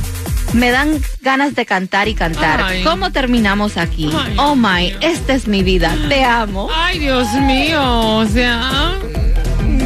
Me 0.52 0.70
dan 0.70 1.00
ganas 1.20 1.54
de 1.54 1.66
cantar 1.66 2.08
y 2.08 2.14
cantar. 2.14 2.62
Ay. 2.62 2.82
¿Cómo 2.84 3.10
terminamos 3.12 3.76
aquí? 3.76 4.10
Ay. 4.16 4.34
Oh 4.38 4.54
my, 4.54 4.96
esta 5.00 5.34
es 5.34 5.46
mi 5.48 5.62
vida, 5.62 5.94
te 6.08 6.24
amo. 6.24 6.68
Ay, 6.74 6.98
Dios 6.98 7.30
mío. 7.34 7.82
O 7.82 8.26
sea. 8.26 8.92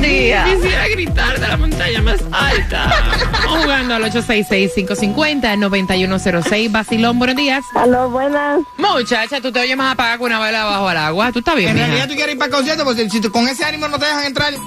Tía. 0.02 0.44
Quisiera 0.44 0.88
gritar 0.88 1.40
de 1.40 1.48
la 1.48 1.56
montaña 1.56 2.02
más 2.02 2.18
alta. 2.30 3.02
Vamos 3.46 3.62
jugando 3.62 3.94
al 3.94 4.04
866-550-9106. 4.12 6.70
Basilón, 6.70 7.18
buenos 7.18 7.36
días. 7.36 7.64
Aló, 7.74 8.10
buenas. 8.10 8.60
Muchacha, 8.76 9.40
tú 9.40 9.50
te 9.52 9.60
oyes 9.60 9.74
más 9.76 9.94
apagada 9.94 10.18
que 10.18 10.24
una 10.24 10.38
vela 10.38 10.64
bajo 10.64 10.90
el 10.90 10.96
agua. 10.98 11.32
Tú 11.32 11.38
estás 11.38 11.56
bien, 11.56 11.70
En 11.70 11.76
mija? 11.76 11.86
realidad 11.86 12.08
tú 12.08 12.14
quieres 12.14 12.34
ir 12.34 12.38
para 12.38 12.48
el 12.50 12.54
concierto, 12.54 12.84
porque 12.84 13.08
si 13.08 13.20
tú- 13.22 13.32
con 13.32 13.48
ese 13.48 13.64
ánimo 13.64 13.88
no 13.88 13.98
te 13.98 14.04
dejan 14.06 14.24
entrar. 14.24 14.52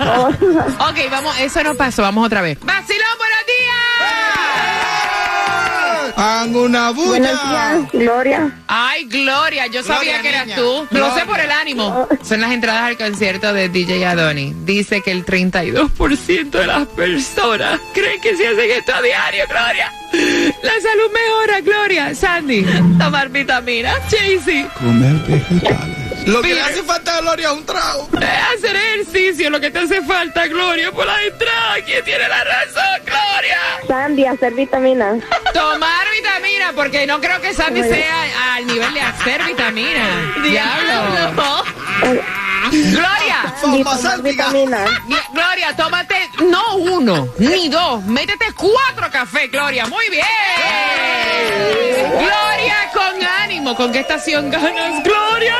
Ok, 0.00 0.96
vamos, 1.10 1.38
eso 1.40 1.62
no 1.62 1.74
pasó. 1.74 2.02
Vamos 2.02 2.26
otra 2.26 2.40
vez. 2.42 2.58
Basilón, 2.60 3.08
buenos 3.18 3.37
Hagan 6.20 6.56
una 6.56 6.90
Buenos 6.90 7.30
bulla. 7.40 7.74
días, 7.78 7.92
Gloria. 7.92 8.50
Ay, 8.66 9.04
Gloria, 9.04 9.66
yo 9.68 9.84
sabía 9.84 10.14
Gloria, 10.14 10.22
que 10.22 10.28
eras 10.30 10.46
niña. 10.46 10.56
tú. 10.56 10.86
Lo 10.90 11.06
sé 11.06 11.10
Gloria. 11.10 11.26
por 11.26 11.38
el 11.40 11.50
ánimo. 11.52 12.08
Son 12.24 12.40
las 12.40 12.50
entradas 12.50 12.82
al 12.82 12.96
concierto 12.96 13.52
de 13.52 13.68
DJ 13.68 14.04
Adoni. 14.04 14.52
Dice 14.64 15.00
que 15.00 15.12
el 15.12 15.24
32% 15.24 16.50
de 16.50 16.66
las 16.66 16.88
personas 16.88 17.80
creen 17.94 18.20
que 18.20 18.36
si 18.36 18.44
hacen 18.44 18.68
esto 18.68 18.94
a 18.96 19.00
diario, 19.02 19.44
Gloria, 19.48 19.92
la 20.64 20.72
salud 20.72 21.10
mejora, 21.12 21.60
Gloria. 21.60 22.14
Sandy, 22.16 22.66
Tomar 22.98 23.28
vitamina. 23.28 23.94
Jaycee, 24.10 24.66
Comer 24.76 25.14
vegetales. 25.26 25.98
Lo 26.26 26.42
que 26.42 26.52
le 26.52 26.60
hace 26.60 26.82
falta 26.82 27.16
a 27.16 27.20
Gloria 27.20 27.48
es 27.48 27.54
un 27.54 27.64
trago. 27.64 28.08
eh, 28.20 28.26
hacer 28.56 28.74
ejercicio, 28.76 29.50
lo 29.50 29.60
que 29.60 29.70
te 29.70 29.78
hace 29.78 30.02
falta, 30.02 30.46
Gloria, 30.48 30.90
por 30.90 31.06
las 31.06 31.22
entradas. 31.22 31.78
¿Quién 31.86 32.04
tiene 32.04 32.28
la 32.28 32.42
razón, 32.44 33.02
Gloria? 33.06 33.27
Sandy, 33.98 34.26
hacer 34.26 34.54
vitaminas. 34.54 35.18
Tomar 35.52 36.06
vitamina, 36.16 36.72
porque 36.72 37.04
no 37.04 37.20
creo 37.20 37.40
que 37.40 37.52
Sandy 37.52 37.82
sea 37.82 38.54
al 38.54 38.64
nivel 38.64 38.94
de 38.94 39.00
hacer 39.00 39.42
vitamina. 39.42 40.34
Diablo. 40.40 41.64
Gloria. 42.70 43.54
Tomar 43.60 44.22
vitaminas. 44.22 44.88
Mira, 45.08 45.22
Gloria, 45.32 45.76
tómate 45.76 46.14
no 46.44 46.76
uno, 46.76 47.26
ni 47.38 47.68
dos, 47.68 48.04
métete 48.04 48.46
cuatro 48.54 49.10
cafés, 49.10 49.50
Gloria. 49.50 49.86
Muy 49.86 50.08
bien. 50.10 50.24
Gloria, 52.12 52.76
con 52.94 53.26
ánimo. 53.42 53.74
¿Con 53.74 53.90
qué 53.90 53.98
estación 53.98 54.48
ganas, 54.48 55.02
Gloria? 55.02 55.56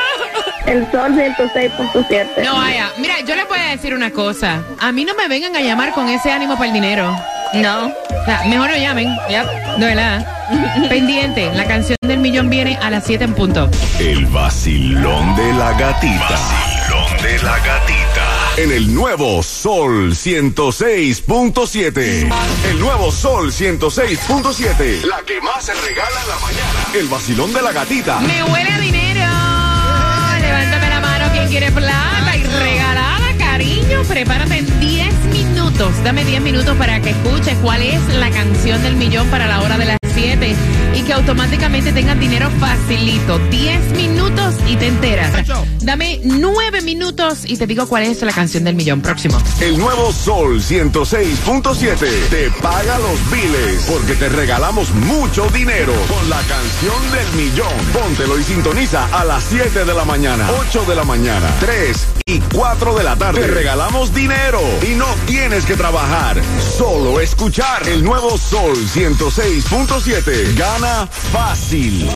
El 0.65 0.89
sol 0.91 1.11
106.7. 1.11 2.43
No, 2.45 2.55
vaya. 2.55 2.89
Mira, 2.99 3.19
yo 3.19 3.35
les 3.35 3.47
voy 3.49 3.59
a 3.59 3.71
decir 3.71 3.93
una 3.93 4.11
cosa. 4.11 4.63
A 4.79 4.93
mí 4.93 5.03
no 5.03 5.13
me 5.15 5.27
vengan 5.27 5.53
a 5.57 5.59
llamar 5.59 5.91
con 5.91 6.07
ese 6.07 6.31
ánimo 6.31 6.53
para 6.53 6.67
el 6.67 6.73
dinero. 6.73 7.13
No. 7.53 7.87
O 7.87 8.25
sea, 8.25 8.43
mejor 8.47 8.69
no 8.69 8.77
llamen. 8.77 9.15
Ya, 9.29 9.45
de 9.45 9.85
verdad. 9.85 10.25
Pendiente, 10.89 11.51
la 11.53 11.65
canción 11.65 11.97
del 12.01 12.19
millón 12.19 12.49
viene 12.49 12.77
a 12.81 12.89
las 12.89 13.05
7 13.05 13.23
en 13.23 13.33
punto. 13.33 13.69
El 13.99 14.25
vacilón 14.27 15.35
de 15.35 15.53
la 15.53 15.73
gatita. 15.73 16.27
Vacilón 16.29 17.17
de 17.23 17.43
la 17.43 17.57
gatita. 17.59 18.25
En 18.57 18.71
el 18.71 18.93
nuevo 18.93 19.41
Sol 19.41 20.11
106.7. 20.11 22.31
El 22.69 22.79
nuevo 22.79 23.11
Sol 23.11 23.51
106.7. 23.51 25.01
La 25.03 25.21
que 25.25 25.39
más 25.41 25.65
se 25.65 25.73
regala 25.73 26.21
en 26.21 26.29
la 26.29 26.37
mañana. 26.39 26.79
El 26.93 27.07
vacilón 27.07 27.53
de 27.53 27.61
la 27.61 27.71
gatita. 27.71 28.19
Me 28.19 28.43
huele 28.43 28.71
a 28.71 28.79
dinero. 28.79 29.25
Levántame 30.41 30.89
la 30.89 30.99
mano 30.99 31.31
quien 31.31 31.47
quiere 31.47 31.71
plata 31.71 32.35
y 32.35 32.43
regalada, 32.43 33.33
cariño. 33.37 34.01
Prepárate 34.07 34.57
en 34.57 34.79
10 34.79 35.13
Dame 35.79 36.25
10 36.25 36.41
minutos 36.41 36.75
para 36.75 36.99
que 36.99 37.11
escuches 37.11 37.57
cuál 37.59 37.81
es 37.81 38.05
la 38.15 38.29
canción 38.31 38.83
del 38.83 38.97
millón 38.97 39.25
para 39.29 39.47
la 39.47 39.61
hora 39.61 39.77
de 39.77 39.85
las 39.85 39.97
7 40.13 40.53
y 40.93 41.03
que 41.03 41.13
automáticamente 41.13 41.91
tengas 41.91 42.19
dinero 42.19 42.49
facilito. 42.59 43.39
10 43.49 43.91
minutos 43.93 44.55
y 44.67 44.75
te 44.75 44.87
enteras. 44.87 45.31
Dame 45.81 46.19
9 46.23 46.81
minutos 46.81 47.39
y 47.45 47.57
te 47.57 47.65
digo 47.67 47.87
cuál 47.87 48.03
es 48.03 48.21
la 48.21 48.33
canción 48.33 48.63
del 48.63 48.75
millón 48.75 49.01
próximo. 49.01 49.37
El 49.61 49.77
nuevo 49.77 50.11
Sol 50.11 50.61
106.7 50.61 52.29
te 52.29 52.51
paga 52.61 52.99
los 52.99 53.31
biles 53.31 53.85
porque 53.89 54.15
te 54.15 54.29
regalamos 54.29 54.93
mucho 54.93 55.47
dinero 55.49 55.93
con 56.07 56.29
la 56.29 56.41
canción 56.41 57.11
del 57.11 57.43
millón. 57.43 57.73
Póntelo 57.93 58.37
y 58.39 58.43
sintoniza 58.43 59.05
a 59.17 59.23
las 59.25 59.43
7 59.45 59.85
de 59.85 59.93
la 59.93 60.05
mañana, 60.05 60.49
8 60.67 60.85
de 60.85 60.95
la 60.95 61.03
mañana, 61.03 61.47
3 61.59 62.07
y 62.25 62.39
4 62.39 62.95
de 62.95 63.03
la 63.03 63.15
tarde. 63.15 63.41
Te 63.41 63.47
regalamos 63.47 64.13
dinero 64.13 64.61
y 64.81 64.95
no 64.95 65.07
tienes 65.25 65.65
que 65.65 65.75
trabajar, 65.75 66.41
solo 66.77 67.19
escuchar 67.19 67.87
el 67.87 68.03
nuevo 68.03 68.37
Sol 68.37 68.75
106.7. 68.75 70.55
Gana 70.55 70.88
fácil. 71.31 72.05